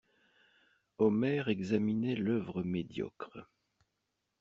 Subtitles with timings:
[0.97, 3.45] Omer examinait l'œuvre médiocre.